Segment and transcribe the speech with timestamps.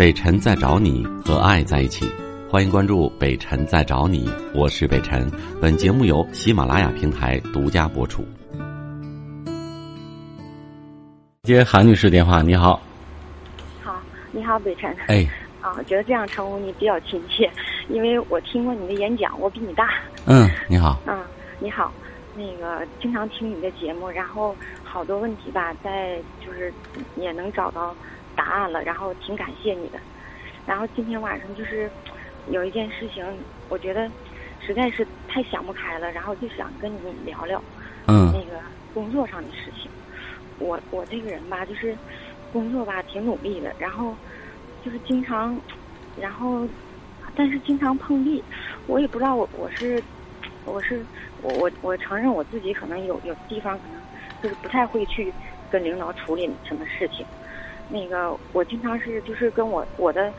[0.00, 2.10] 北辰在找你和爱在一起，
[2.48, 5.30] 欢迎关注北辰在找你，我是北辰。
[5.60, 8.24] 本节目由喜马拉雅平台独家播出。
[11.42, 12.80] 接韩女士电话，你好。
[13.84, 14.00] 好，
[14.32, 14.90] 你好，北辰。
[15.06, 15.28] 哎。
[15.60, 17.50] 啊，我觉得这样称呼你比较亲切，
[17.90, 19.86] 因为我听过你的演讲，我比你大。
[20.24, 20.98] 嗯，你好。
[21.06, 21.22] 嗯，
[21.58, 21.92] 你好。
[22.34, 26.72] 那个经常听你的节目，然后好多问题吧，在就是
[27.16, 27.94] 也能找到
[28.40, 30.00] 答案了，然后挺感谢你的。
[30.64, 31.90] 然后今天晚上就是
[32.46, 33.22] 有一件事情，
[33.68, 34.10] 我觉得
[34.58, 37.62] 实在是太想不开了，然后就想跟你聊聊。
[38.06, 38.32] 嗯。
[38.32, 38.58] 那个
[38.94, 39.90] 工作上的事情，
[40.58, 41.94] 我我这个人吧，就是
[42.50, 44.16] 工作吧挺努力的，然后
[44.82, 45.60] 就是经常，
[46.16, 46.66] 然后
[47.34, 48.42] 但是经常碰壁，
[48.86, 50.02] 我也不知道我我是
[50.64, 51.04] 我是。
[51.42, 53.98] 我我我承认我自己可能有有地方可能
[54.42, 55.32] 就是不太会去
[55.70, 57.24] 跟领导处理什么事情，
[57.90, 60.32] 那个我经常是就是跟我我的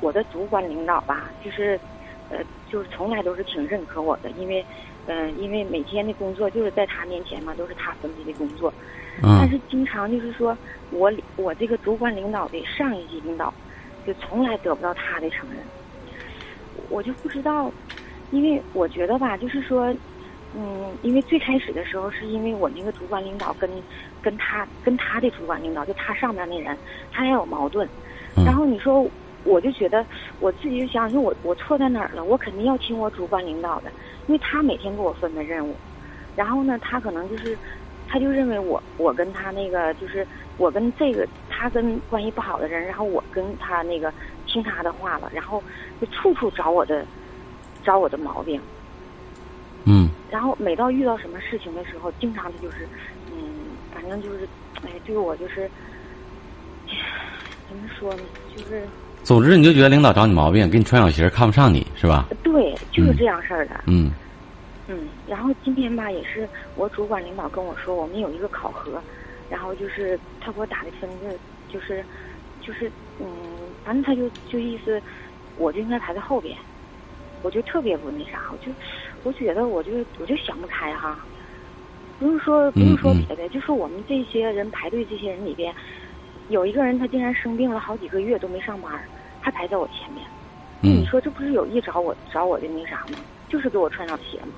[0.00, 1.80] 我的主管领导吧，就是
[2.28, 4.66] 呃就是从来都是挺认可我的，因为
[5.06, 8.74] 嗯因为每天的工作就是在他面前嘛都是他分配的工作，
[9.22, 10.58] 但是经常就是说
[10.90, 13.54] 我我这个主管领导的上一级领导
[14.04, 15.66] 就从来得不到他的承认，
[16.90, 17.72] 我就不知道，
[18.30, 19.96] 因为我觉得吧就是说。
[20.54, 23.70] 嗯，因为最开始的时候，是因为我那个主管领导跟
[24.20, 26.76] 跟他跟他的主管领导，就他上边那人，
[27.10, 27.88] 他也有矛盾。
[28.44, 29.10] 然后你说，
[29.44, 30.06] 我就觉得
[30.40, 32.22] 我自己就想，说我我错在哪儿了？
[32.24, 33.90] 我肯定要听我主管领导的，
[34.26, 35.74] 因为他每天给我分的任务。
[36.36, 37.58] 然后呢，他可能就是，
[38.06, 40.26] 他就认为我我跟他那个就是
[40.58, 44.12] 我跟这个他跟关系不好的人，然后我跟他那个
[44.46, 45.62] 听他的话了，然后
[45.98, 47.06] 就处处找我的
[47.82, 48.60] 找我的毛病。
[49.86, 50.10] 嗯。
[50.32, 52.88] 然后每到遇到什么事情的时候，经常的就是，
[53.30, 53.36] 嗯，
[53.92, 54.48] 反正就是，
[54.82, 55.70] 哎，对我就是，
[57.68, 58.22] 怎么说呢？
[58.56, 58.82] 就是。
[59.22, 62.26] 总之，你就觉得领导找你毛病，给你穿小鞋，看不上你是吧？
[62.42, 63.84] 对，就是这样事儿的。
[63.86, 64.10] 嗯。
[64.88, 69.00] 嗯，然后今天吧，也是我主管领导跟我说，我们有一个考核，
[69.50, 71.38] 然后就是他给我打的分子，
[71.68, 72.02] 就是，
[72.62, 72.90] 就是，
[73.20, 73.26] 嗯，
[73.84, 75.00] 反正他就就意思，
[75.58, 76.56] 我就应该排在后边，
[77.42, 78.72] 我就特别不那啥，我就。
[79.24, 81.16] 我觉得我就我就想不开哈，
[82.18, 85.72] 不是说不是说别的，就说我们这些人排队这些人里边，
[86.48, 88.90] 有一个人他竟然生病了好几个月都没上班，
[89.40, 90.26] 还排在我前面，
[90.80, 93.18] 你说这不是有意找我找我的那啥吗？
[93.48, 94.48] 就是给我穿上鞋吗？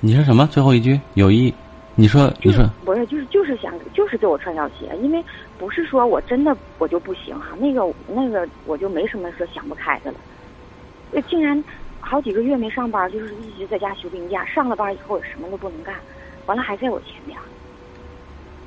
[0.00, 0.44] 你说什么？
[0.48, 1.54] 最后一句有意？
[1.94, 5.24] 你说你说不是就是就是想就是给我穿小鞋，因为
[5.58, 10.37] 不是说我真的我就不行哈，那个那个我就没什么说想不开的了，那
[11.28, 11.62] 竟然。
[12.00, 14.42] 好几个月没上班，就是一直在家休病假。
[14.46, 15.94] 上了班以后，什么都不能干，
[16.46, 17.36] 完了还在我前面，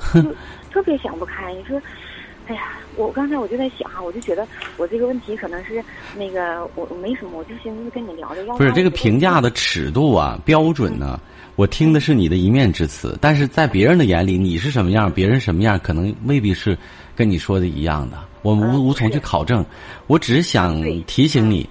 [0.24, 0.34] 就
[0.70, 1.52] 特别想不开。
[1.52, 1.78] 你说，
[2.46, 4.46] 哎呀，我刚才我就在想哈，我就觉得
[4.78, 5.84] 我这个问题可能是
[6.16, 8.56] 那个我没什么，我就寻思跟你聊聊。
[8.56, 11.20] 不是这个评价的尺度啊，标准呢？
[11.56, 16.78] 我听的是你的一面之词，但是在别人的眼里，你是什么样，别人什么样，可能未必是
[17.14, 18.16] 跟你说的一样的。
[18.40, 19.62] 我们无无从去考证，
[20.06, 21.68] 我只是想提醒你。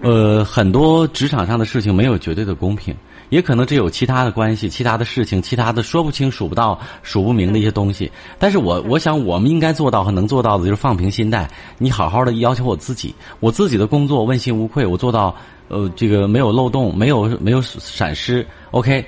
[0.00, 2.94] 呃，很多职场上的事情没有绝对的公平，
[3.30, 8.10] 也可能只有其他的关系、其他的事情、其他的说不清、数不到、数不明的一些东西。
[8.38, 15.34] 但是我我想，我们应该做到和能做到的，就是放平心态，你好好的要求我自己，我自己的工作问心无愧，我做到
[15.68, 18.46] 呃这个没有漏洞、没有没有闪失。
[18.72, 19.02] OK，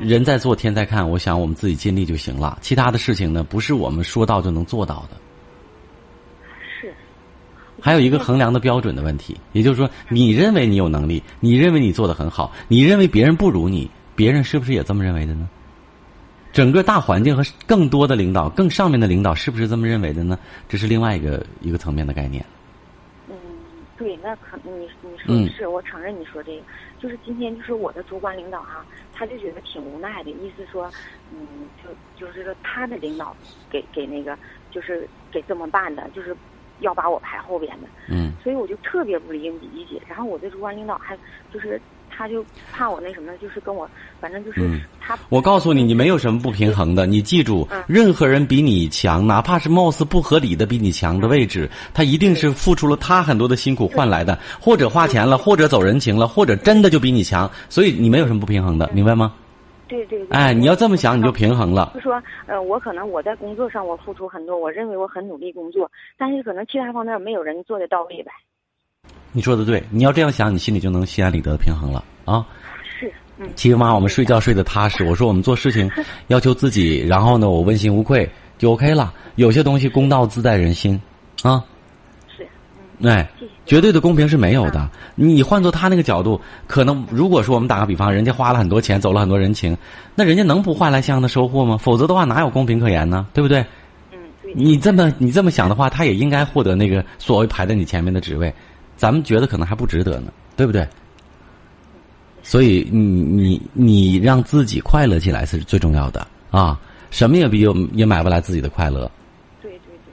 [0.00, 2.58] 人在做天在看，我想我们自己尽力就行了。
[2.60, 5.16] 其他的事情呢，不是我们说到就能做到的。
[7.80, 15.48] 还有一个衡量的标准的问题，也就是说，你认为你有能力，你认为你做的很好，你认为别人不如你，别人是不是也这么认为的呢？
[16.52, 20.38] 整个大环境和更多的领导、更上面的领导是不是这么认为的呢？
[20.68, 22.46] 这是另外一个一个层面的概念。
[23.28, 23.34] 嗯，
[23.98, 24.70] 对，那可你
[25.02, 26.62] 你说的是，我承认你说这个，
[27.00, 30.88] 就是今天就是我的主管领导哈，他就觉得挺无奈的，意思说，
[31.32, 31.46] 嗯，
[31.82, 33.36] 就就是说他的领导
[33.68, 34.38] 给给那个
[34.70, 36.34] 就是给这么办的，就是。
[36.80, 40.00] 要把我排后边的，嗯，所以我就特别不理理解。
[40.08, 41.16] 然后我的主管领导还
[41.52, 41.80] 就是，
[42.10, 43.88] 他就怕我那什么，就是跟我，
[44.20, 45.18] 反正就是他。
[45.28, 47.06] 我告诉你，你没有什么不平衡的。
[47.06, 57.50] 你记住，任何人比你强，哪怕是貌似不合理的比你强的位置，他一定是付出了他很多的辛苦换来的，或者花钱了，或者走人情了，或者真的就比你强。
[57.68, 59.32] 所以你没有什么不平衡的，明白吗？
[59.88, 61.92] 对对，哎，你要这么想，你就平衡了。
[61.94, 68.30] 就说，呃，我可能我在工作上我付出很多，我认为我很努力工作，但是可能其他方面没有人做的到位呗。
[69.32, 72.46] 你说的对，你要这样想，你心里就能心安理得的平衡了啊。
[72.82, 73.48] 是，嗯。
[73.54, 75.04] 起码我们睡觉睡得踏实。
[75.08, 75.90] 我说我们做事情
[76.28, 78.28] 要求自己，然后呢，我问心无愧
[78.58, 79.12] 就 OK 了。
[79.36, 81.00] 有些东西公道自在人心，
[81.42, 81.62] 啊。
[83.02, 83.28] 哎，
[83.66, 84.88] 绝对的公平是没有的。
[85.14, 89.76] 你换做他那个角度，可能如果说我们打个比方，人家花了很多钱，走了很多人情，
[90.14, 91.76] 那人家能不换来相应的收获吗？
[91.76, 93.26] 否则的话，哪有公平可言呢？
[93.34, 93.60] 对不对？
[94.12, 94.54] 嗯，对。
[94.54, 98.54] 你这么你这么想的话，他也应该获得那个所谓排在你前面的职位，
[98.96, 100.86] 咱们觉得可能还不值得呢，对不对？
[102.42, 106.78] 所以你你你让自己快乐起来是最重要的啊！
[107.10, 109.10] 什么也比也买不来自己的快乐。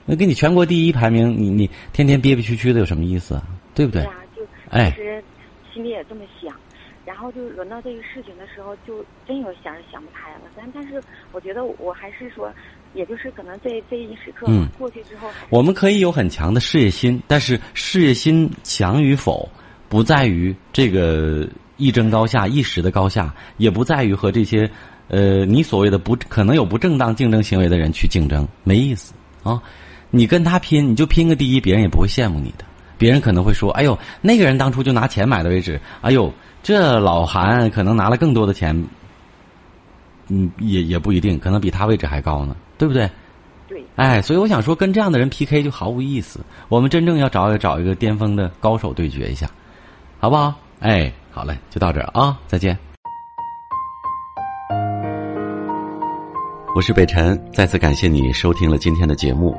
[0.04, 3.42] 那给你全国第一排名，你你天天憋憋屈屈的有什么意思啊？
[3.74, 4.02] 对不对？
[4.02, 5.22] 对啊，就哎其实
[5.72, 6.54] 心里也这么想，
[7.06, 10.40] 然后就轮到这个事情的时候，就真有想想不开了。
[10.56, 11.00] 但但是
[11.32, 12.52] 我觉得我还是说，
[12.94, 19.48] 也就是可能这这一时刻嗯过去之后，我们可以有很强的事业心，但是事业心强与否，
[19.88, 24.68] 不在于这个一争高下、一时的高下，也不在于和这些
[25.08, 29.62] 呃你所谓的不可能有不正当竞争行为的人去竞争，没意思啊！
[30.14, 32.64] 你跟他拼，你就拼个第一，别人也不会羡慕你的。
[32.98, 36.32] 别人可能会说：“哎呦，那个人当初就拿钱买的位置，哎呦，
[36.62, 38.76] 这老韩可能拿了更多的钱，
[40.28, 43.10] 嗯，也也不一定，可能比他位置还高呢，对不对？”
[43.66, 46.40] 对，哎，所以我想说，跟这样的人 PK 就毫无意思。
[46.68, 49.50] 我们真正要找一找一个巅峰的高手对决一下，
[50.20, 50.54] 好不好？
[50.80, 52.76] 哎，好嘞，就到这儿啊，再见。
[56.76, 59.58] 我是北辰，再次感谢你收听了今天的节目，